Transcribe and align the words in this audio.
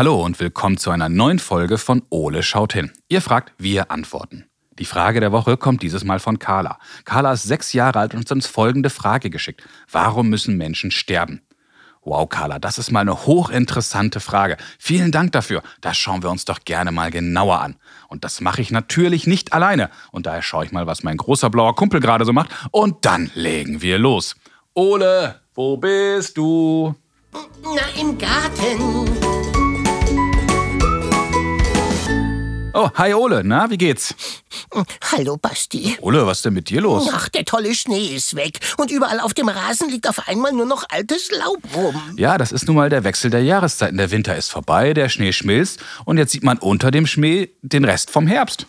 Hallo 0.00 0.24
und 0.24 0.40
willkommen 0.40 0.78
zu 0.78 0.90
einer 0.90 1.10
neuen 1.10 1.38
Folge 1.38 1.76
von 1.76 2.00
Ole 2.08 2.42
schaut 2.42 2.72
hin. 2.72 2.90
Ihr 3.10 3.20
fragt, 3.20 3.52
wir 3.58 3.90
antworten. 3.90 4.46
Die 4.78 4.86
Frage 4.86 5.20
der 5.20 5.30
Woche 5.30 5.58
kommt 5.58 5.82
dieses 5.82 6.04
Mal 6.04 6.20
von 6.20 6.38
Carla. 6.38 6.78
Carla 7.04 7.34
ist 7.34 7.42
sechs 7.42 7.74
Jahre 7.74 7.98
alt 7.98 8.14
und 8.14 8.20
hat 8.20 8.32
uns 8.32 8.46
folgende 8.46 8.88
Frage 8.88 9.28
geschickt. 9.28 9.62
Warum 9.92 10.30
müssen 10.30 10.56
Menschen 10.56 10.90
sterben? 10.90 11.42
Wow, 12.02 12.30
Carla, 12.30 12.58
das 12.58 12.78
ist 12.78 12.90
mal 12.90 13.00
eine 13.00 13.26
hochinteressante 13.26 14.20
Frage. 14.20 14.56
Vielen 14.78 15.12
Dank 15.12 15.32
dafür. 15.32 15.62
Das 15.82 15.98
schauen 15.98 16.22
wir 16.22 16.30
uns 16.30 16.46
doch 16.46 16.60
gerne 16.64 16.92
mal 16.92 17.10
genauer 17.10 17.60
an. 17.60 17.76
Und 18.08 18.24
das 18.24 18.40
mache 18.40 18.62
ich 18.62 18.70
natürlich 18.70 19.26
nicht 19.26 19.52
alleine. 19.52 19.90
Und 20.12 20.24
daher 20.24 20.40
schaue 20.40 20.64
ich 20.64 20.72
mal, 20.72 20.86
was 20.86 21.02
mein 21.02 21.18
großer 21.18 21.50
blauer 21.50 21.74
Kumpel 21.74 22.00
gerade 22.00 22.24
so 22.24 22.32
macht. 22.32 22.48
Und 22.70 23.04
dann 23.04 23.30
legen 23.34 23.82
wir 23.82 23.98
los. 23.98 24.34
Ole, 24.72 25.42
wo 25.52 25.76
bist 25.76 26.38
du? 26.38 26.94
Na, 27.62 28.00
im 28.00 28.16
Garten. 28.16 29.59
Oh, 32.72 32.88
hi 32.94 33.12
Ole, 33.14 33.42
na, 33.42 33.68
wie 33.68 33.78
geht's? 33.78 34.14
Hallo, 35.10 35.36
Basti. 35.36 35.96
Ole, 36.02 36.24
was 36.24 36.38
ist 36.38 36.44
denn 36.44 36.54
mit 36.54 36.70
dir 36.70 36.80
los? 36.80 37.08
Ach, 37.12 37.28
der 37.28 37.44
tolle 37.44 37.74
Schnee 37.74 38.14
ist 38.14 38.36
weg. 38.36 38.60
Und 38.76 38.92
überall 38.92 39.18
auf 39.18 39.34
dem 39.34 39.48
Rasen 39.48 39.90
liegt 39.90 40.08
auf 40.08 40.28
einmal 40.28 40.52
nur 40.52 40.66
noch 40.66 40.84
altes 40.88 41.30
Laub 41.32 41.58
rum. 41.74 42.00
Ja, 42.16 42.38
das 42.38 42.52
ist 42.52 42.68
nun 42.68 42.76
mal 42.76 42.88
der 42.88 43.02
Wechsel 43.02 43.30
der 43.30 43.42
Jahreszeiten. 43.42 43.98
Der 43.98 44.12
Winter 44.12 44.36
ist 44.36 44.52
vorbei, 44.52 44.94
der 44.94 45.08
Schnee 45.08 45.32
schmilzt 45.32 45.80
und 46.04 46.18
jetzt 46.18 46.30
sieht 46.30 46.44
man 46.44 46.58
unter 46.58 46.92
dem 46.92 47.06
Schnee 47.06 47.50
den 47.62 47.84
Rest 47.84 48.10
vom 48.10 48.28
Herbst. 48.28 48.66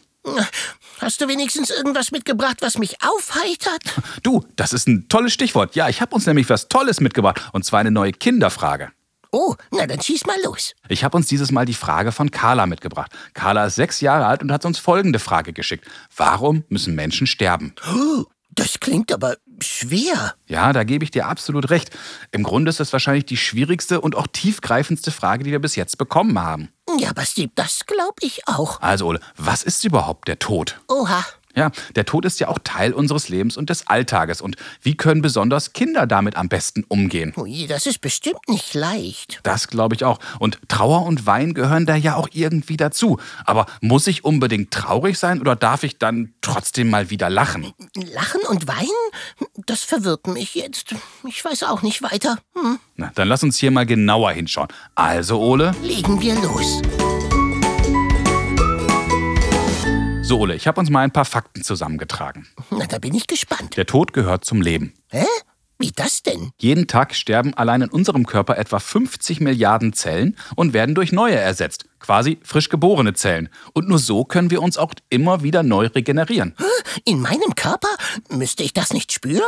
Hast 1.00 1.22
du 1.22 1.28
wenigstens 1.28 1.70
irgendwas 1.70 2.12
mitgebracht, 2.12 2.58
was 2.62 2.80
mich 2.80 2.98
aufheitert? 3.04 3.84
Du, 4.24 4.44
das 4.56 4.74
ist 4.74 4.88
ein 4.88 5.10
tolles 5.10 5.34
Stichwort. 5.34 5.76
Ja, 5.76 5.90
ich 5.90 6.02
habe 6.02 6.16
uns 6.16 6.26
nämlich 6.26 6.50
was 6.50 6.70
Tolles 6.70 7.02
mitgebracht 7.02 7.50
und 7.54 7.66
zwar 7.66 7.80
eine 7.80 7.92
neue 7.92 8.14
Kinderfrage. 8.14 8.92
Oh, 9.32 9.56
na 9.72 9.88
dann 9.88 10.02
schieß 10.02 10.26
mal 10.26 10.38
los. 10.44 10.74
Ich 10.90 11.04
habe 11.04 11.16
uns 11.16 11.28
dieses 11.28 11.52
Mal 11.52 11.66
die 11.66 11.74
Frage 11.74 12.12
von 12.12 12.32
Carla 12.32 12.66
mitgebracht. 12.66 13.12
Carla 13.34 13.66
ist 13.66 13.76
sechs 13.76 14.02
Jahre 14.02 14.26
alt 14.26 14.44
und 14.44 14.52
hat 14.52 14.66
uns 14.66 14.78
folgende 14.78 15.20
Frage 15.20 15.54
geschickt. 15.54 15.86
Warum 16.16 16.66
müssen 16.68 16.96
Menschen 16.96 17.28
sterben? 17.28 17.74
Oh, 17.94 18.26
das 18.50 18.82
klingt 18.82 19.14
aber 19.14 19.38
schwer. 19.62 20.36
Ja, 20.48 20.74
da 20.74 20.84
gebe 20.84 21.06
ich 21.06 21.12
dir 21.12 21.28
absolut 21.28 21.70
recht. 21.70 21.92
Im 22.32 22.44
Grunde 22.44 22.70
ist 22.70 22.82
das 22.82 22.92
wahrscheinlich 22.92 23.26
die 23.26 23.38
schwierigste 23.38 24.02
und 24.02 24.16
auch 24.16 24.28
tiefgreifendste 24.28 25.12
Frage, 25.12 25.46
die 25.46 25.52
wir 25.52 25.60
bis 25.60 25.78
jetzt 25.78 25.98
bekommen 25.98 26.38
haben. 26.38 26.70
Ja, 27.00 27.14
Basti, 27.14 27.50
das 27.56 27.86
glaube 27.86 28.16
ich 28.22 28.48
auch. 28.48 28.82
Also, 28.82 29.08
Ole, 29.08 29.22
was 29.38 29.64
ist 29.64 29.86
überhaupt 29.86 30.28
der 30.28 30.40
Tod? 30.40 30.82
Oha. 30.90 31.24
Ja, 31.56 31.72
der 31.96 32.06
Tod 32.06 32.26
ist 32.26 32.40
ja 32.40 32.48
auch 32.48 32.60
Teil 32.64 32.94
unseres 32.94 33.30
Lebens 33.30 33.58
und 33.58 33.70
des 33.70 33.88
Alltages. 33.88 34.42
Und 34.42 34.56
wie 34.82 34.96
können 34.96 35.22
besonders 35.22 35.74
Kinder 35.74 36.08
damit 36.08 36.36
am 36.36 36.50
besten 36.50 36.84
umgehen? 36.88 37.34
Ui, 37.38 37.68
das 37.68 37.86
ist 37.86 38.02
bestimmt 38.02 38.48
nicht 38.48 38.74
leicht. 38.74 39.40
Das 39.44 39.68
glaube 39.68 39.96
ich 39.96 40.04
auch. 40.04 40.20
Und 40.40 40.60
Trauer 40.68 41.06
und 41.06 41.26
Wein 41.26 41.54
gehören 41.54 41.86
da 41.86 41.96
ja 41.96 42.16
auch 42.16 42.30
irgendwie 42.32 42.78
dazu. 42.78 43.20
Aber 43.46 43.66
muss 43.82 44.08
ich 44.08 44.24
unbedingt 44.24 44.72
traurig 44.72 45.18
sein 45.18 45.40
oder 45.40 45.56
darf 45.56 45.84
ich 45.84 45.98
dann 45.98 46.34
trotzdem 46.42 46.90
mal 46.90 47.10
wieder 47.10 47.30
lachen? 47.30 47.72
Lachen 47.96 48.42
und 48.48 48.68
weinen? 48.68 48.88
Das 49.66 49.84
verwirrt 49.84 50.28
mich 50.28 50.56
jetzt. 50.56 50.96
Ich 51.28 51.44
weiß 51.44 51.64
auch 51.64 51.82
nicht 51.82 52.02
weiter. 52.02 52.38
Hm. 52.54 52.80
Na, 52.96 53.12
dann 53.16 53.28
lass 53.28 53.44
uns 53.44 53.58
hier 53.58 53.72
mal 53.72 53.86
genauer 53.86 54.32
hinschauen. 54.32 54.68
Also, 54.96 55.40
Ole? 55.40 55.74
Legen 55.82 56.22
wir 56.22 56.36
los. 56.36 56.82
So, 60.32 60.40
Ole, 60.40 60.56
ich 60.56 60.66
habe 60.66 60.80
uns 60.80 60.90
mal 60.90 61.02
ein 61.02 61.12
paar 61.12 61.26
Fakten 61.26 61.62
zusammengetragen. 61.62 62.48
Na, 62.70 62.86
da 62.86 63.00
bin 63.00 63.14
ich 63.14 63.28
gespannt. 63.28 63.76
Der 63.76 63.86
Tod 63.86 64.14
gehört 64.14 64.46
zum 64.46 64.62
Leben. 64.62 64.94
Hä? 65.10 65.26
Wie 65.78 65.92
das 65.94 66.24
denn? 66.24 66.52
Jeden 66.58 66.88
Tag 66.88 67.14
sterben 67.16 67.54
allein 67.54 67.82
in 67.82 67.90
unserem 67.90 68.26
Körper 68.26 68.58
etwa 68.58 68.80
50 68.80 69.42
Milliarden 69.42 69.92
Zellen 69.92 70.38
und 70.56 70.72
werden 70.72 70.96
durch 70.96 71.12
neue 71.12 71.36
ersetzt. 71.36 71.84
Quasi 72.00 72.40
frisch 72.44 72.70
geborene 72.70 73.14
Zellen. 73.14 73.50
Und 73.74 73.90
nur 73.90 74.00
so 74.00 74.24
können 74.24 74.52
wir 74.52 74.62
uns 74.62 74.78
auch 74.78 74.94
immer 75.10 75.44
wieder 75.44 75.64
neu 75.64 75.88
regenerieren. 75.88 76.56
In 77.04 77.20
meinem 77.20 77.54
Körper? 77.56 77.90
Müsste 78.30 78.64
ich 78.64 78.72
das 78.72 78.94
nicht 78.94 79.12
spüren? 79.12 79.42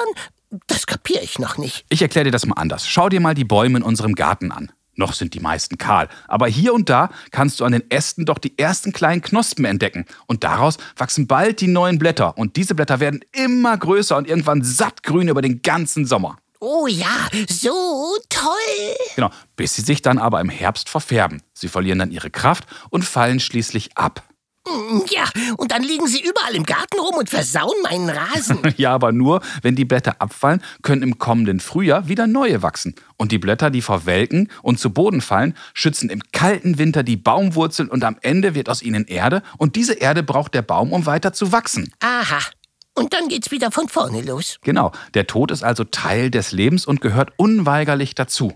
Das 0.67 0.85
kapiere 0.85 1.23
ich 1.23 1.39
noch 1.39 1.57
nicht. 1.57 1.85
Ich 1.87 2.01
erkläre 2.01 2.25
dir 2.25 2.31
das 2.31 2.45
mal 2.45 2.55
anders. 2.57 2.89
Schau 2.89 3.07
dir 3.07 3.21
mal 3.21 3.35
die 3.35 3.45
Bäume 3.45 3.77
in 3.77 3.83
unserem 3.85 4.15
Garten 4.15 4.51
an. 4.51 4.69
Noch 4.95 5.13
sind 5.13 5.33
die 5.33 5.39
meisten 5.39 5.77
kahl. 5.77 6.07
Aber 6.27 6.47
hier 6.47 6.73
und 6.73 6.89
da 6.89 7.09
kannst 7.31 7.59
du 7.59 7.65
an 7.65 7.71
den 7.71 7.89
Ästen 7.89 8.25
doch 8.25 8.37
die 8.37 8.57
ersten 8.57 8.93
kleinen 8.93 9.21
Knospen 9.21 9.65
entdecken. 9.65 10.05
Und 10.27 10.43
daraus 10.43 10.77
wachsen 10.97 11.27
bald 11.27 11.61
die 11.61 11.67
neuen 11.67 11.97
Blätter. 11.97 12.37
Und 12.37 12.55
diese 12.55 12.75
Blätter 12.75 12.99
werden 12.99 13.21
immer 13.31 13.77
größer 13.77 14.15
und 14.17 14.27
irgendwann 14.27 14.63
sattgrün 14.63 15.27
über 15.27 15.41
den 15.41 15.61
ganzen 15.61 16.05
Sommer. 16.05 16.37
Oh 16.59 16.87
ja, 16.87 17.27
so 17.49 18.15
toll. 18.29 18.95
Genau, 19.15 19.31
bis 19.57 19.75
sie 19.75 19.81
sich 19.81 20.01
dann 20.01 20.17
aber 20.17 20.39
im 20.39 20.49
Herbst 20.49 20.87
verfärben. 20.87 21.41
Sie 21.53 21.67
verlieren 21.67 21.99
dann 21.99 22.11
ihre 22.11 22.29
Kraft 22.29 22.65
und 22.89 23.03
fallen 23.03 23.41
schließlich 23.41 23.97
ab. 23.97 24.23
Ja, 25.11 25.25
und 25.57 25.71
dann 25.71 25.83
liegen 25.83 26.07
sie 26.07 26.21
überall 26.21 26.55
im 26.55 26.63
Garten 26.63 26.97
rum 26.99 27.15
und 27.15 27.29
versauen 27.29 27.75
meinen 27.83 28.09
Rasen. 28.09 28.59
Ja, 28.77 28.93
aber 28.93 29.11
nur, 29.11 29.41
wenn 29.61 29.75
die 29.75 29.85
Blätter 29.85 30.15
abfallen, 30.19 30.61
können 30.81 31.03
im 31.03 31.19
kommenden 31.19 31.59
Frühjahr 31.59 32.07
wieder 32.07 32.27
neue 32.27 32.61
wachsen. 32.63 32.95
Und 33.17 33.31
die 33.31 33.37
Blätter, 33.37 33.69
die 33.69 33.81
verwelken 33.81 34.49
und 34.61 34.79
zu 34.79 34.91
Boden 34.91 35.21
fallen, 35.21 35.55
schützen 35.73 36.09
im 36.09 36.21
kalten 36.31 36.77
Winter 36.77 37.03
die 37.03 37.17
Baumwurzeln 37.17 37.89
und 37.89 38.03
am 38.03 38.17
Ende 38.21 38.55
wird 38.55 38.69
aus 38.69 38.81
ihnen 38.81 39.05
Erde 39.05 39.43
und 39.57 39.75
diese 39.75 39.93
Erde 39.93 40.23
braucht 40.23 40.53
der 40.53 40.63
Baum, 40.63 40.91
um 40.91 41.05
weiter 41.05 41.33
zu 41.33 41.51
wachsen. 41.51 41.93
Aha. 41.99 42.39
Und 42.95 43.13
dann 43.13 43.27
geht's 43.27 43.51
wieder 43.51 43.71
von 43.71 43.89
vorne 43.89 44.21
los. 44.21 44.57
Genau, 44.61 44.91
der 45.13 45.27
Tod 45.27 45.51
ist 45.51 45.63
also 45.63 45.83
Teil 45.83 46.29
des 46.29 46.51
Lebens 46.51 46.85
und 46.85 47.01
gehört 47.01 47.31
unweigerlich 47.37 48.15
dazu. 48.15 48.53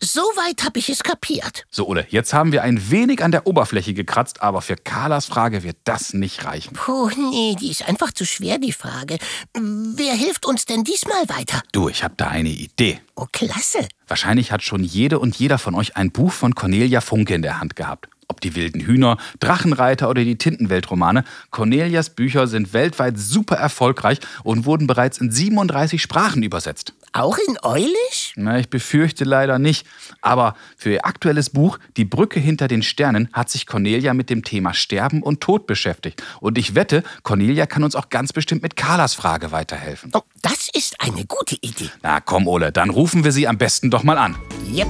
Soweit 0.00 0.64
habe 0.64 0.78
ich 0.78 0.88
es 0.88 1.02
kapiert. 1.02 1.64
So, 1.70 1.86
Ole, 1.88 2.06
jetzt 2.10 2.32
haben 2.32 2.52
wir 2.52 2.62
ein 2.62 2.90
wenig 2.90 3.22
an 3.22 3.32
der 3.32 3.46
Oberfläche 3.46 3.94
gekratzt, 3.94 4.42
aber 4.42 4.62
für 4.62 4.76
Carlas 4.76 5.26
Frage 5.26 5.62
wird 5.62 5.76
das 5.84 6.12
nicht 6.12 6.44
reichen. 6.44 6.74
Puh, 6.74 7.10
nee, 7.30 7.56
die 7.58 7.70
ist 7.70 7.88
einfach 7.88 8.12
zu 8.12 8.24
schwer, 8.24 8.58
die 8.58 8.72
Frage. 8.72 9.18
Wer 9.54 10.14
hilft 10.14 10.46
uns 10.46 10.66
denn 10.66 10.84
diesmal 10.84 11.28
weiter? 11.28 11.62
Du, 11.72 11.88
ich 11.88 12.04
habe 12.04 12.14
da 12.16 12.28
eine 12.28 12.50
Idee. 12.50 13.00
Oh, 13.14 13.26
klasse. 13.32 13.88
Wahrscheinlich 14.06 14.52
hat 14.52 14.62
schon 14.62 14.84
jede 14.84 15.18
und 15.18 15.36
jeder 15.36 15.58
von 15.58 15.74
euch 15.74 15.96
ein 15.96 16.12
Buch 16.12 16.32
von 16.32 16.54
Cornelia 16.54 17.00
Funke 17.00 17.34
in 17.34 17.42
der 17.42 17.60
Hand 17.60 17.74
gehabt. 17.74 18.08
Ob 18.28 18.40
die 18.40 18.54
wilden 18.56 18.80
Hühner, 18.80 19.18
Drachenreiter 19.38 20.10
oder 20.10 20.24
die 20.24 20.36
Tintenweltromane, 20.36 21.24
Cornelias 21.50 22.10
Bücher 22.10 22.48
sind 22.48 22.72
weltweit 22.72 23.18
super 23.18 23.56
erfolgreich 23.56 24.18
und 24.42 24.64
wurden 24.64 24.86
bereits 24.86 25.18
in 25.18 25.30
37 25.30 26.02
Sprachen 26.02 26.42
übersetzt. 26.42 26.92
Auch 27.12 27.38
in 27.38 27.56
Eulisch? 27.62 28.25
Na, 28.38 28.58
ich 28.58 28.68
befürchte 28.68 29.24
leider 29.24 29.58
nicht. 29.58 29.86
Aber 30.20 30.54
für 30.76 30.90
ihr 30.90 31.06
aktuelles 31.06 31.48
Buch 31.48 31.78
Die 31.96 32.04
Brücke 32.04 32.38
hinter 32.38 32.68
den 32.68 32.82
Sternen 32.82 33.30
hat 33.32 33.48
sich 33.48 33.66
Cornelia 33.66 34.12
mit 34.12 34.28
dem 34.28 34.44
Thema 34.44 34.74
Sterben 34.74 35.22
und 35.22 35.40
Tod 35.40 35.66
beschäftigt. 35.66 36.22
Und 36.40 36.58
ich 36.58 36.74
wette, 36.74 37.02
Cornelia 37.22 37.64
kann 37.64 37.82
uns 37.82 37.96
auch 37.96 38.10
ganz 38.10 38.34
bestimmt 38.34 38.62
mit 38.62 38.76
Carlas 38.76 39.14
Frage 39.14 39.52
weiterhelfen. 39.52 40.10
Oh, 40.14 40.20
das 40.42 40.68
ist 40.74 41.00
eine 41.00 41.24
gute 41.24 41.56
Idee. 41.62 41.88
Na 42.02 42.20
komm, 42.20 42.46
Ole, 42.46 42.72
dann 42.72 42.90
rufen 42.90 43.24
wir 43.24 43.32
sie 43.32 43.48
am 43.48 43.56
besten 43.56 43.90
doch 43.90 44.02
mal 44.02 44.18
an. 44.18 44.36
Yep. 44.70 44.88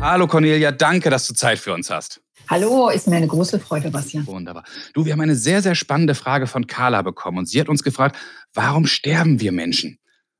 Hallo 0.00 0.28
Cornelia, 0.28 0.70
danke, 0.70 1.10
dass 1.10 1.26
du 1.26 1.34
Zeit 1.34 1.58
für 1.58 1.74
uns 1.74 1.90
hast. 1.90 2.20
Hallo, 2.50 2.88
ist 2.88 3.06
mir 3.06 3.16
eine 3.16 3.26
große 3.26 3.60
Freude, 3.60 3.90
Bastian. 3.90 4.26
Wunderbar. 4.26 4.64
Du, 4.94 5.04
wir 5.04 5.12
haben 5.12 5.20
eine 5.20 5.34
sehr, 5.34 5.60
sehr 5.60 5.74
spannende 5.74 6.14
Frage 6.14 6.46
von 6.46 6.66
Carla 6.66 7.02
bekommen 7.02 7.38
und 7.38 7.48
sie 7.48 7.60
hat 7.60 7.68
uns 7.68 7.82
gefragt, 7.82 8.16
warum 8.54 8.86
sterben 8.86 9.38
wir 9.40 9.52
Menschen? 9.52 9.98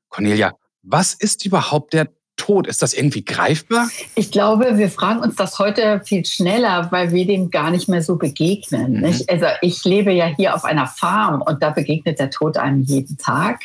Cornelia, 0.09 0.53
was 0.81 1.13
ist 1.13 1.45
überhaupt 1.45 1.93
der 1.93 2.09
Tod? 2.35 2.65
Ist 2.65 2.81
das 2.81 2.95
irgendwie 2.95 3.23
greifbar? 3.23 3.89
Ich 4.15 4.31
glaube, 4.31 4.79
wir 4.79 4.89
fragen 4.89 5.19
uns 5.19 5.35
das 5.35 5.59
heute 5.59 6.01
viel 6.03 6.25
schneller, 6.25 6.91
weil 6.91 7.11
wir 7.11 7.27
dem 7.27 7.51
gar 7.51 7.69
nicht 7.69 7.87
mehr 7.87 8.01
so 8.01 8.15
begegnen. 8.15 8.93
Mhm. 8.93 9.01
Nicht? 9.01 9.29
Also 9.29 9.45
ich 9.61 9.83
lebe 9.83 10.11
ja 10.11 10.25
hier 10.25 10.55
auf 10.55 10.65
einer 10.65 10.87
Farm 10.87 11.43
und 11.43 11.61
da 11.61 11.69
begegnet 11.69 12.17
der 12.17 12.31
Tod 12.31 12.57
einem 12.57 12.81
jeden 12.81 13.17
Tag. 13.17 13.59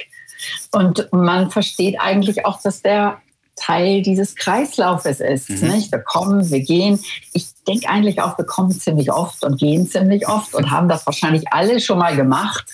Und 0.70 1.08
man 1.12 1.50
versteht 1.50 1.98
eigentlich 1.98 2.44
auch, 2.44 2.60
dass 2.60 2.82
der 2.82 3.22
Teil 3.56 4.02
dieses 4.02 4.34
Kreislaufes 4.34 5.20
ist. 5.20 5.50
Mhm. 5.50 5.68
Nicht? 5.68 5.92
Wir 5.92 6.00
kommen, 6.00 6.50
wir 6.50 6.60
gehen. 6.60 7.00
Ich 7.32 7.46
denke 7.66 7.88
eigentlich 7.88 8.20
auch, 8.20 8.36
wir 8.36 8.44
kommen 8.44 8.72
ziemlich 8.72 9.12
oft 9.12 9.44
und 9.44 9.58
gehen 9.58 9.88
ziemlich 9.88 10.28
oft 10.28 10.54
und 10.54 10.70
haben 10.70 10.88
das 10.88 11.06
wahrscheinlich 11.06 11.44
alle 11.52 11.80
schon 11.80 11.98
mal 11.98 12.16
gemacht. 12.16 12.66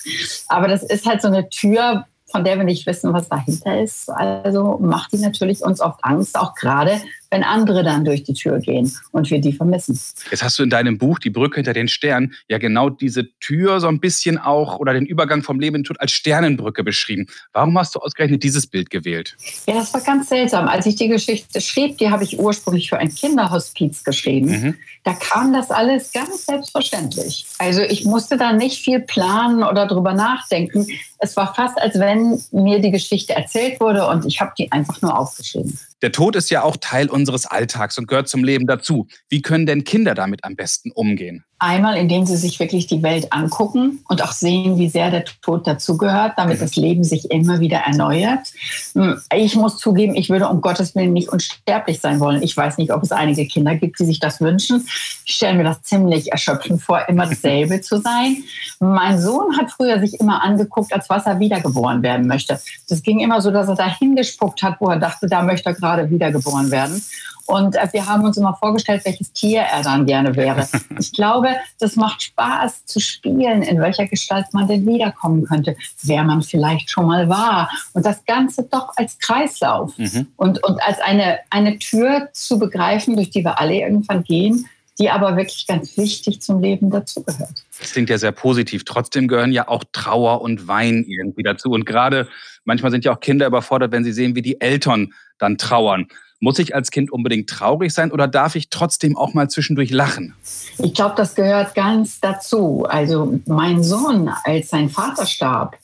Aber 0.49 0.69
das 0.69 0.83
ist 0.83 1.07
halt 1.07 1.23
so 1.23 1.29
eine 1.29 1.49
Tür, 1.49 2.07
von 2.31 2.45
der 2.45 2.57
wir 2.57 2.65
nicht 2.65 2.87
wissen, 2.87 3.13
was 3.13 3.29
dahinter 3.29 3.81
ist. 3.81 4.09
Also 4.09 4.79
macht 4.81 5.13
die 5.13 5.19
natürlich 5.19 5.63
uns 5.63 5.81
oft 5.81 5.99
Angst, 6.03 6.39
auch 6.39 6.55
gerade 6.55 7.01
wenn 7.31 7.45
andere 7.45 7.85
dann 7.85 8.05
durch 8.05 8.25
die 8.25 8.35
Tür 8.35 8.59
gehen 8.59 8.93
und 9.13 9.31
wir 9.31 9.41
die 9.41 9.53
vermissen. 9.53 9.99
Jetzt 10.31 10.43
hast 10.43 10.59
du 10.59 10.63
in 10.63 10.71
deinem 10.71 10.99
Buch 10.99 11.19
Die 11.19 11.31
Brücke 11.31 11.57
hinter 11.57 11.73
den 11.73 11.89
Sternen 11.89 12.35
ja 12.49 12.59
genau 12.59 12.91
diese 12.91 13.33
Tür 13.39 13.81
so 13.81 13.87
ein 13.87 14.01
bisschen 14.01 14.39
auch 14.39 14.79
oder 14.79 14.93
den 14.93 15.07
Übergang 15.07 15.43
vom 15.43 15.61
Leben 15.61 15.77
in 15.77 15.83
den 15.83 15.87
Tod 15.87 16.01
als 16.01 16.13
Sternenbrücke 16.13 16.83
beschrieben. 16.83 17.27
Warum 17.53 17.79
hast 17.79 17.95
du 17.95 18.01
ausgerechnet 18.01 18.43
dieses 18.43 18.67
Bild 18.67 18.91
gewählt? 18.91 19.37
Ja, 19.67 19.75
das 19.75 19.95
war 19.95 20.01
ganz 20.01 20.29
seltsam. 20.29 20.69
Als 20.69 20.87
ich 20.87 20.97
die 20.97 21.09
Geschichte 21.09 21.61
schrieb, 21.61 21.99
die 21.99 22.11
habe 22.11 22.25
ich 22.25 22.39
ursprünglich 22.39 22.89
für 22.89 22.99
ein 22.99 23.15
Kinderhospiz 23.15 24.03
geschrieben. 24.03 24.51
Mhm. 24.51 24.75
Da 25.05 25.15
kam 25.15 25.53
das 25.53 25.71
alles 25.71 26.13
ganz 26.13 26.47
selbstverständlich. 26.47 27.47
Also 27.59 27.83
ich 27.83 28.05
musste 28.05 28.37
da 28.37 28.53
nicht 28.53 28.83
viel 28.83 29.01
planen 29.01 29.63
oder 29.63 29.87
drüber 29.87 30.15
nachdenken. 30.15 30.87
Es 31.19 31.37
war 31.37 31.55
fast, 31.55 31.81
als 31.81 31.99
wenn 31.99 32.41
mir 32.51 32.81
die 32.81 32.91
Geschichte 32.91 33.35
erzählt 33.35 33.81
wurde 33.81 34.07
und 34.07 34.27
ich 34.27 34.41
habe 34.41 34.53
die 34.59 34.73
einfach 34.73 35.01
nur 35.03 35.17
aufgeschrieben. 35.17 35.79
Der 36.03 36.13
Tod 36.13 36.37
ist 36.37 36.51
ja 36.51 36.63
auch 36.63 36.77
Teil 36.79 37.11
unseres 37.11 37.47
Alltags 37.47 37.99
und 37.99 38.09
gehört 38.09 38.29
zum 38.29 38.43
Leben 38.43 38.67
dazu. 38.67 39.07
Wie 39.29 39.43
können 39.43 39.67
denn 39.67 39.85
Kinder 39.85 40.15
damit 40.15 40.45
am 40.45 40.57
besten 40.57 40.91
umgehen? 40.93 41.45
Einmal, 41.63 41.99
indem 41.99 42.25
sie 42.25 42.39
sich 42.39 42.59
wirklich 42.59 42.87
die 42.87 43.03
Welt 43.03 43.35
angucken 43.35 44.03
und 44.09 44.25
auch 44.25 44.33
sehen, 44.33 44.79
wie 44.79 44.89
sehr 44.89 45.11
der 45.11 45.27
Tod 45.43 45.67
dazugehört, 45.67 46.33
damit 46.39 46.63
das 46.63 46.75
Leben 46.75 47.05
sich 47.05 47.31
immer 47.31 47.61
wieder 47.61 47.81
erneuert. 47.81 48.49
Hm, 48.95 49.21
ich 49.35 49.57
muss 49.57 49.77
zugeben, 49.77 50.15
ich 50.15 50.31
würde 50.31 50.49
um 50.49 50.63
Gottes 50.63 50.95
Willen 50.95 51.13
nicht 51.13 51.29
unsterblich 51.29 52.01
sein 52.01 52.19
wollen. 52.19 52.43
Ich 52.43 52.57
weiß 52.57 52.79
nicht, 52.79 52.93
ob 52.95 53.03
es 53.03 53.13
einige 53.13 53.47
Kinder 53.47 53.75
gibt, 53.75 54.01
die 54.01 54.07
sich 54.07 54.19
das 54.19 54.41
wünschen. 54.41 54.87
Ich 55.27 55.35
stelle 55.35 55.59
mir 55.59 55.65
das 55.65 55.83
ziemlich 55.83 56.33
erschöpfend 56.33 56.81
vor, 56.81 57.07
immer 57.09 57.27
dasselbe 57.27 57.83
zu 57.83 57.99
sein. 58.01 58.39
Mein 58.79 59.21
Sohn 59.21 59.59
hat 59.59 59.71
früher 59.71 60.01
sich 60.01 60.19
immer 60.19 60.43
angeguckt, 60.43 60.95
als 60.95 61.11
was 61.11 61.27
er 61.27 61.41
wiedergeboren 61.41 62.03
werden 62.03 62.27
möchte. 62.27 62.59
Das 62.89 63.03
ging 63.03 63.21
immer 63.21 63.43
so, 63.43 63.51
dass 63.51 63.69
er 63.69 63.75
da 63.75 63.99
hingespuckt 63.99 64.63
hat, 64.63 64.81
wo 64.81 64.89
er 64.89 64.99
dachte, 64.99 65.27
da 65.27 65.43
möchte 65.43 65.69
er 65.69 65.75
gerade 65.75 66.11
wiedergeboren 66.11 66.71
werden. 66.71 67.03
Und 67.51 67.77
äh, 67.77 67.89
wir 67.93 68.07
haben 68.07 68.25
uns 68.25 68.37
immer 68.37 68.55
vorgestellt, 68.55 69.03
welches 69.05 69.33
Tier 69.33 69.63
er 69.63 69.83
dann 69.83 70.07
gerne 70.07 70.35
wäre. 70.37 70.67
Ich 70.99 71.13
glaube, 71.13 71.49
das 71.79 71.97
macht 71.97 72.23
Spaß 72.23 72.85
zu 72.85 73.01
spielen, 73.01 73.63
in 73.63 73.81
welcher 73.81 74.07
Gestalt 74.07 74.47
man 74.53 74.69
denn 74.69 74.87
wiederkommen 74.87 75.45
könnte, 75.45 75.77
wer 76.03 76.25
man 76.25 76.43
vielleicht 76.43 76.91
schon 76.91 77.07
mal 77.07 77.29
war. 77.29 77.71
Und 77.95 78.05
das 78.05 78.25
Ganze 78.27 78.65
doch 78.71 78.91
als 78.97 79.19
Kreislauf 79.19 79.97
mhm. 79.97 80.27
und, 80.37 80.63
und 80.63 80.83
als 80.83 81.01
eine, 81.01 81.39
eine 81.49 81.79
Tür 81.79 82.29
zu 82.33 82.59
begreifen, 82.59 83.17
durch 83.17 83.31
die 83.31 83.45
wir 83.45 83.59
alle 83.59 83.75
irgendwann 83.77 84.25
gehen, 84.25 84.67
die 84.99 85.11
aber 85.11 85.37
wirklich 85.37 85.67
ganz 85.67 85.97
wichtig 85.97 86.43
zum 86.43 86.61
Leben 86.61 86.91
dazugehört. 86.91 87.65
Das 87.79 87.93
klingt 87.93 88.11
ja 88.11 88.19
sehr 88.19 88.33
positiv. 88.33 88.85
Trotzdem 88.85 89.27
gehören 89.27 89.53
ja 89.53 89.67
auch 89.69 89.85
Trauer 89.93 90.43
und 90.43 90.69
Wein 90.69 91.05
irgendwie 91.09 91.43
dazu. 91.43 91.71
Und 91.71 91.87
gerade 91.87 92.29
manchmal 92.65 92.91
sind 92.91 93.07
ja 93.07 93.13
auch 93.13 93.21
Kinder 93.21 93.47
überfordert, 93.47 93.93
wenn 93.93 94.05
sie 94.05 94.13
sehen, 94.13 94.35
wie 94.35 94.43
die 94.43 94.61
Eltern 94.61 95.15
dann 95.39 95.57
trauern. 95.57 96.07
Muss 96.41 96.59
ich 96.59 96.75
als 96.75 96.91
Kind 96.91 97.13
unbedingt 97.13 97.51
traurig 97.51 97.93
sein 97.93 98.11
oder 98.11 98.27
darf 98.27 98.57
ich 98.57 98.71
trotzdem 98.71 99.17
auch 99.17 99.35
mal 99.35 99.51
zwischendurch 99.51 99.91
lachen? 99.91 100.35
Ich 100.79 100.95
glaube, 100.95 101.15
das 101.17 101.35
gehört 101.35 101.75
ganz 101.75 102.19
dazu. 102.19 102.87
Also 102.89 103.39
mein 103.47 103.83
Sohn, 103.83 104.31
als 104.45 104.71
sein 104.71 104.89
Vater 104.89 105.27
starb, 105.27 105.77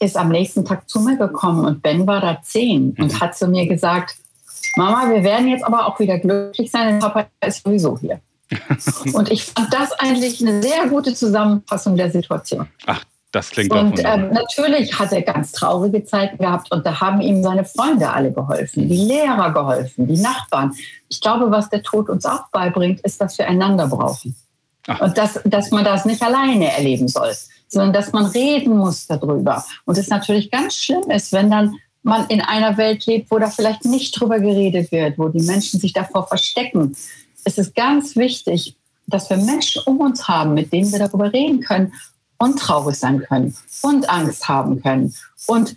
ist 0.00 0.16
am 0.16 0.28
nächsten 0.28 0.64
Tag 0.64 0.90
zu 0.90 1.00
mir 1.00 1.16
gekommen 1.16 1.64
und 1.64 1.82
Ben 1.82 2.06
war 2.06 2.20
da 2.20 2.42
zehn 2.42 2.94
mhm. 2.96 3.04
und 3.04 3.20
hat 3.20 3.36
zu 3.36 3.46
mir 3.46 3.66
gesagt, 3.66 4.16
Mama, 4.76 5.08
wir 5.08 5.22
werden 5.22 5.48
jetzt 5.48 5.64
aber 5.64 5.86
auch 5.86 5.98
wieder 6.00 6.18
glücklich 6.18 6.70
sein, 6.70 6.88
denn 6.88 6.98
Papa 6.98 7.26
ist 7.46 7.64
sowieso 7.64 7.98
hier. 7.98 8.20
und 9.12 9.30
ich 9.30 9.44
fand 9.44 9.72
das 9.72 9.92
eigentlich 9.92 10.40
eine 10.40 10.62
sehr 10.62 10.88
gute 10.88 11.14
Zusammenfassung 11.14 11.96
der 11.96 12.10
Situation. 12.10 12.68
Ach, 12.86 13.02
das 13.36 13.50
klingt 13.50 13.70
Und 13.70 14.00
ähm, 14.02 14.30
natürlich 14.32 14.98
hat 14.98 15.12
er 15.12 15.20
ganz 15.20 15.52
traurige 15.52 16.02
Zeiten 16.04 16.38
gehabt 16.38 16.72
und 16.72 16.86
da 16.86 17.00
haben 17.00 17.20
ihm 17.20 17.42
seine 17.42 17.66
Freunde 17.66 18.10
alle 18.10 18.32
geholfen, 18.32 18.88
die 18.88 18.96
Lehrer 18.96 19.52
geholfen, 19.52 20.06
die 20.06 20.16
Nachbarn. 20.16 20.72
Ich 21.08 21.20
glaube, 21.20 21.50
was 21.50 21.68
der 21.68 21.82
Tod 21.82 22.08
uns 22.08 22.24
auch 22.24 22.48
beibringt, 22.48 23.00
ist, 23.02 23.20
dass 23.20 23.36
wir 23.36 23.46
einander 23.46 23.88
brauchen. 23.88 24.34
Ach. 24.86 25.02
Und 25.02 25.18
dass, 25.18 25.38
dass 25.44 25.70
man 25.70 25.84
das 25.84 26.06
nicht 26.06 26.22
alleine 26.22 26.72
erleben 26.72 27.08
soll, 27.08 27.32
sondern 27.68 27.92
dass 27.92 28.12
man 28.12 28.24
reden 28.24 28.74
muss 28.74 29.06
darüber. 29.06 29.64
Und 29.84 29.98
es 29.98 30.08
natürlich 30.08 30.50
ganz 30.50 30.74
schlimm 30.76 31.10
ist, 31.10 31.32
wenn 31.32 31.50
dann 31.50 31.76
man 32.02 32.26
in 32.28 32.40
einer 32.40 32.78
Welt 32.78 33.04
lebt, 33.04 33.30
wo 33.30 33.38
da 33.38 33.50
vielleicht 33.50 33.84
nicht 33.84 34.18
drüber 34.18 34.38
geredet 34.38 34.92
wird, 34.92 35.18
wo 35.18 35.28
die 35.28 35.42
Menschen 35.42 35.78
sich 35.78 35.92
davor 35.92 36.26
verstecken. 36.26 36.96
Es 37.44 37.58
ist 37.58 37.74
ganz 37.74 38.16
wichtig, 38.16 38.76
dass 39.06 39.28
wir 39.28 39.36
Menschen 39.36 39.82
um 39.84 40.00
uns 40.00 40.26
haben, 40.26 40.54
mit 40.54 40.72
denen 40.72 40.90
wir 40.90 41.00
darüber 41.00 41.32
reden 41.32 41.60
können 41.60 41.92
und 42.38 42.58
traurig 42.58 42.96
sein 42.96 43.20
können 43.20 43.54
und 43.82 44.08
Angst 44.10 44.48
haben 44.48 44.82
können 44.82 45.14
und 45.46 45.76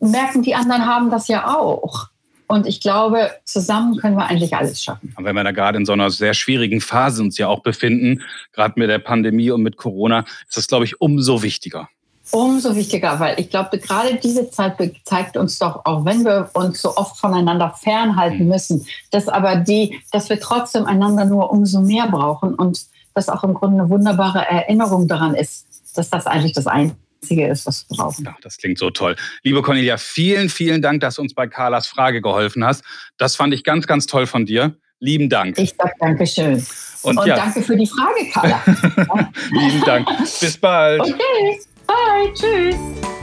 merken, 0.00 0.42
die 0.42 0.54
anderen 0.54 0.86
haben 0.86 1.10
das 1.10 1.28
ja 1.28 1.56
auch. 1.56 2.08
Und 2.46 2.66
ich 2.66 2.82
glaube, 2.82 3.30
zusammen 3.44 3.96
können 3.96 4.16
wir 4.16 4.26
eigentlich 4.26 4.54
alles 4.54 4.82
schaffen. 4.82 5.14
Und 5.16 5.24
wenn 5.24 5.34
wir 5.34 5.42
da 5.42 5.52
gerade 5.52 5.78
in 5.78 5.86
so 5.86 5.92
einer 5.92 6.10
sehr 6.10 6.34
schwierigen 6.34 6.82
Phase 6.82 7.22
uns 7.22 7.38
ja 7.38 7.48
auch 7.48 7.62
befinden, 7.62 8.20
gerade 8.52 8.74
mit 8.76 8.90
der 8.90 8.98
Pandemie 8.98 9.50
und 9.50 9.62
mit 9.62 9.78
Corona, 9.78 10.26
ist 10.46 10.58
das, 10.58 10.66
glaube 10.66 10.84
ich, 10.84 11.00
umso 11.00 11.42
wichtiger. 11.42 11.88
Umso 12.30 12.76
wichtiger, 12.76 13.18
weil 13.20 13.40
ich 13.40 13.50
glaube, 13.50 13.78
gerade 13.78 14.18
diese 14.22 14.50
Zeit 14.50 14.76
zeigt 15.04 15.36
uns 15.36 15.58
doch, 15.58 15.84
auch 15.84 16.04
wenn 16.04 16.24
wir 16.24 16.50
uns 16.52 16.82
so 16.82 16.94
oft 16.96 17.18
voneinander 17.18 17.74
fernhalten 17.78 18.40
hm. 18.40 18.48
müssen, 18.48 18.86
dass 19.10 19.28
aber 19.28 19.56
die, 19.56 20.00
dass 20.12 20.28
wir 20.28 20.38
trotzdem 20.38 20.84
einander 20.84 21.24
nur 21.24 21.50
umso 21.50 21.80
mehr 21.80 22.08
brauchen 22.08 22.54
und 22.54 22.86
das 23.14 23.28
auch 23.28 23.44
im 23.44 23.54
Grunde 23.54 23.82
eine 23.82 23.90
wunderbare 23.90 24.46
Erinnerung 24.46 25.08
daran 25.08 25.34
ist, 25.34 25.66
dass 25.92 26.10
das 26.10 26.26
eigentlich 26.26 26.52
das 26.52 26.66
Einzige 26.66 27.48
ist, 27.48 27.66
was 27.66 27.86
wir 27.88 27.96
brauchen. 27.96 28.24
Ja, 28.24 28.36
das 28.42 28.56
klingt 28.56 28.78
so 28.78 28.90
toll. 28.90 29.16
Liebe 29.42 29.62
Cornelia, 29.62 29.96
vielen, 29.96 30.48
vielen 30.48 30.82
Dank, 30.82 31.00
dass 31.00 31.16
du 31.16 31.22
uns 31.22 31.34
bei 31.34 31.46
Carlas 31.46 31.86
Frage 31.86 32.20
geholfen 32.20 32.64
hast. 32.64 32.84
Das 33.18 33.36
fand 33.36 33.54
ich 33.54 33.64
ganz, 33.64 33.86
ganz 33.86 34.06
toll 34.06 34.26
von 34.26 34.46
dir. 34.46 34.76
Lieben 34.98 35.28
Dank. 35.28 35.58
Ich 35.58 35.74
sage 35.76 35.92
Dankeschön. 35.98 36.64
Und, 37.02 37.18
Und 37.18 37.26
ja. 37.26 37.34
danke 37.34 37.60
für 37.62 37.76
die 37.76 37.88
Frage, 37.88 38.30
Carla. 38.32 38.62
Lieben 39.50 39.80
Dank. 39.84 40.06
Bis 40.40 40.56
bald. 40.56 41.00
Okay. 41.00 41.60
Bye. 41.86 42.32
Tschüss. 42.34 43.21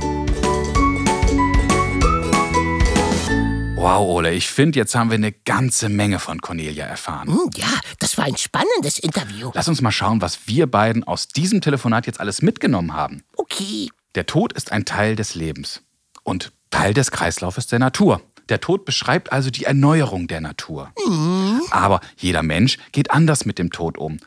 Wow, 3.81 4.09
Ole, 4.09 4.33
ich 4.33 4.49
finde, 4.49 4.77
jetzt 4.77 4.93
haben 4.93 5.09
wir 5.09 5.15
eine 5.15 5.31
ganze 5.31 5.87
Menge 5.87 6.19
von 6.19 6.41
Cornelia 6.41 6.85
erfahren. 6.85 7.29
Hm, 7.29 7.49
ja, 7.55 7.69
das 7.99 8.17
war 8.17 8.25
ein 8.25 8.35
spannendes 8.35 8.99
Interview. 8.99 9.51
Lass 9.53 9.69
uns 9.69 9.81
mal 9.81 9.93
schauen, 9.93 10.21
was 10.21 10.49
wir 10.49 10.67
beiden 10.67 11.05
aus 11.05 11.29
diesem 11.29 11.61
Telefonat 11.61 12.05
jetzt 12.05 12.19
alles 12.19 12.41
mitgenommen 12.41 12.93
haben. 12.93 13.23
Okay. 13.37 13.89
Der 14.15 14.25
Tod 14.25 14.51
ist 14.51 14.73
ein 14.73 14.83
Teil 14.83 15.15
des 15.15 15.33
Lebens 15.33 15.81
und 16.23 16.51
Teil 16.71 16.93
des 16.93 17.11
Kreislaufes 17.11 17.67
der 17.67 17.79
Natur. 17.79 18.21
Der 18.49 18.59
Tod 18.59 18.83
beschreibt 18.83 19.31
also 19.31 19.49
die 19.49 19.63
Erneuerung 19.63 20.27
der 20.27 20.41
Natur. 20.41 20.91
Mhm. 21.07 21.61
Aber 21.71 22.01
jeder 22.17 22.43
Mensch 22.43 22.79
geht 22.91 23.11
anders 23.11 23.45
mit 23.45 23.59
dem 23.59 23.71
Tod 23.71 23.97
um. 23.97 24.19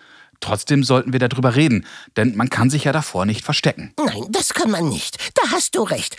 Trotzdem 0.42 0.82
sollten 0.82 1.12
wir 1.12 1.20
darüber 1.20 1.54
reden, 1.54 1.86
denn 2.16 2.36
man 2.36 2.50
kann 2.50 2.68
sich 2.68 2.84
ja 2.84 2.92
davor 2.92 3.24
nicht 3.24 3.44
verstecken. 3.44 3.94
Nein, 3.96 4.26
das 4.30 4.52
kann 4.52 4.70
man 4.70 4.88
nicht. 4.88 5.16
Da 5.36 5.52
hast 5.52 5.76
du 5.76 5.82
recht. 5.82 6.16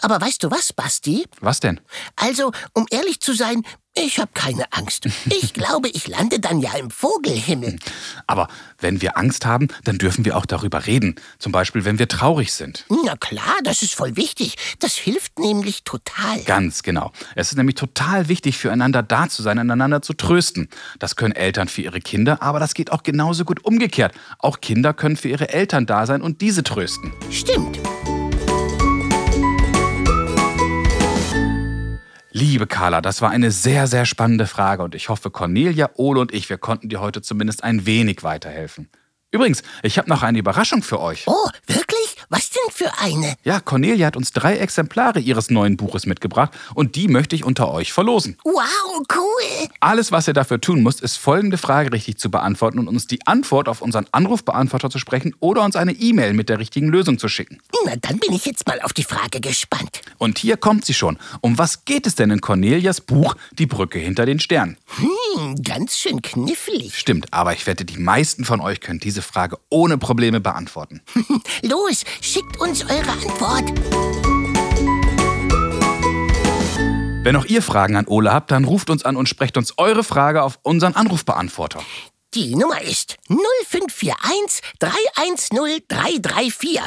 Aber 0.00 0.20
weißt 0.20 0.42
du 0.42 0.50
was, 0.50 0.72
Basti? 0.72 1.26
Was 1.40 1.60
denn? 1.60 1.80
Also, 2.16 2.52
um 2.72 2.86
ehrlich 2.90 3.20
zu 3.20 3.34
sein, 3.34 3.62
ich 3.96 4.18
habe 4.18 4.30
keine 4.34 4.70
Angst. 4.72 5.06
Ich 5.26 5.54
glaube, 5.54 5.88
ich 5.88 6.06
lande 6.06 6.38
dann 6.38 6.60
ja 6.60 6.74
im 6.76 6.90
Vogelhimmel. 6.90 7.78
Aber 8.26 8.48
wenn 8.78 9.00
wir 9.00 9.16
Angst 9.16 9.46
haben, 9.46 9.68
dann 9.84 9.98
dürfen 9.98 10.24
wir 10.24 10.36
auch 10.36 10.46
darüber 10.46 10.86
reden. 10.86 11.16
Zum 11.38 11.52
Beispiel, 11.52 11.84
wenn 11.84 11.98
wir 11.98 12.08
traurig 12.08 12.52
sind. 12.52 12.84
Na 13.04 13.16
klar, 13.16 13.56
das 13.64 13.82
ist 13.82 13.94
voll 13.94 14.16
wichtig. 14.16 14.56
Das 14.80 14.94
hilft 14.94 15.38
nämlich 15.38 15.84
total. 15.84 16.40
Ganz 16.44 16.82
genau. 16.82 17.12
Es 17.34 17.50
ist 17.50 17.56
nämlich 17.56 17.76
total 17.76 18.28
wichtig, 18.28 18.58
füreinander 18.58 19.02
da 19.02 19.28
zu 19.28 19.42
sein, 19.42 19.58
einander 19.58 20.02
zu 20.02 20.12
trösten. 20.12 20.68
Das 20.98 21.16
können 21.16 21.34
Eltern 21.34 21.68
für 21.68 21.82
ihre 21.82 22.00
Kinder, 22.00 22.42
aber 22.42 22.60
das 22.60 22.74
geht 22.74 22.92
auch 22.92 23.02
genauso 23.02 23.44
gut 23.44 23.64
umgekehrt. 23.64 24.14
Auch 24.38 24.60
Kinder 24.60 24.92
können 24.92 25.16
für 25.16 25.28
ihre 25.28 25.48
Eltern 25.48 25.86
da 25.86 26.06
sein 26.06 26.22
und 26.22 26.40
diese 26.40 26.62
trösten. 26.62 27.12
Stimmt. 27.30 27.78
Liebe 32.38 32.66
Carla, 32.66 33.00
das 33.00 33.22
war 33.22 33.30
eine 33.30 33.50
sehr, 33.50 33.86
sehr 33.86 34.04
spannende 34.04 34.46
Frage 34.46 34.82
und 34.82 34.94
ich 34.94 35.08
hoffe, 35.08 35.30
Cornelia, 35.30 35.88
Ole 35.94 36.20
und 36.20 36.34
ich, 36.34 36.50
wir 36.50 36.58
konnten 36.58 36.90
dir 36.90 37.00
heute 37.00 37.22
zumindest 37.22 37.64
ein 37.64 37.86
wenig 37.86 38.24
weiterhelfen. 38.24 38.90
Übrigens, 39.30 39.62
ich 39.82 39.96
habe 39.96 40.10
noch 40.10 40.22
eine 40.22 40.38
Überraschung 40.38 40.82
für 40.82 41.00
euch. 41.00 41.24
Oh, 41.28 41.48
wirklich? 41.66 41.95
Für 42.70 42.90
eine? 42.98 43.34
Ja, 43.44 43.60
Cornelia 43.60 44.06
hat 44.06 44.16
uns 44.16 44.32
drei 44.32 44.56
Exemplare 44.58 45.20
ihres 45.20 45.50
neuen 45.50 45.76
Buches 45.76 46.06
mitgebracht 46.06 46.52
und 46.74 46.94
die 46.96 47.08
möchte 47.08 47.34
ich 47.34 47.44
unter 47.44 47.70
euch 47.72 47.92
verlosen. 47.92 48.36
Wow, 48.44 49.02
cool. 49.14 49.68
Alles, 49.80 50.12
was 50.12 50.28
ihr 50.28 50.34
dafür 50.34 50.60
tun 50.60 50.82
müsst, 50.82 51.00
ist 51.00 51.16
folgende 51.16 51.58
Frage 51.58 51.92
richtig 51.92 52.18
zu 52.18 52.30
beantworten 52.30 52.78
und 52.78 52.88
uns 52.88 53.06
die 53.06 53.26
Antwort 53.26 53.68
auf 53.68 53.82
unseren 53.82 54.06
Anrufbeantworter 54.12 54.90
zu 54.90 54.98
sprechen 54.98 55.34
oder 55.40 55.62
uns 55.62 55.76
eine 55.76 55.92
E-Mail 55.92 56.32
mit 56.32 56.48
der 56.48 56.58
richtigen 56.58 56.88
Lösung 56.88 57.18
zu 57.18 57.28
schicken. 57.28 57.58
Na, 57.84 57.94
dann 57.96 58.18
bin 58.18 58.32
ich 58.32 58.44
jetzt 58.46 58.66
mal 58.66 58.80
auf 58.82 58.92
die 58.92 59.04
Frage 59.04 59.40
gespannt. 59.40 60.00
Und 60.18 60.38
hier 60.38 60.56
kommt 60.56 60.84
sie 60.84 60.94
schon. 60.94 61.18
Um 61.40 61.58
was 61.58 61.84
geht 61.84 62.06
es 62.06 62.14
denn 62.14 62.30
in 62.30 62.40
Cornelias 62.40 63.00
Buch 63.00 63.36
Die 63.52 63.66
Brücke 63.66 63.98
hinter 63.98 64.26
den 64.26 64.40
Sternen? 64.40 64.76
Hm, 64.96 65.62
ganz 65.62 65.96
schön 65.96 66.22
knifflig. 66.22 66.98
Stimmt, 66.98 67.32
aber 67.32 67.52
ich 67.52 67.66
wette, 67.66 67.84
die 67.84 67.98
meisten 67.98 68.44
von 68.44 68.60
euch 68.60 68.80
können 68.80 69.00
diese 69.00 69.22
Frage 69.22 69.58
ohne 69.70 69.98
Probleme 69.98 70.40
beantworten. 70.40 71.02
Los, 71.62 72.04
schickt 72.20 72.55
uns 72.58 72.84
eure 72.84 73.10
Antwort. 73.10 73.72
Wenn 77.22 77.36
auch 77.36 77.44
ihr 77.46 77.62
Fragen 77.62 77.96
an 77.96 78.06
Ole 78.06 78.32
habt, 78.32 78.50
dann 78.52 78.64
ruft 78.64 78.88
uns 78.88 79.04
an 79.04 79.16
und 79.16 79.28
sprecht 79.28 79.56
uns 79.56 79.74
eure 79.78 80.04
Frage 80.04 80.42
auf 80.42 80.58
unseren 80.62 80.94
Anrufbeantworter. 80.94 81.80
Die 82.34 82.54
Nummer 82.54 82.80
ist 82.82 83.16
0541 83.28 84.60
310 84.78 85.82
334. 85.88 86.80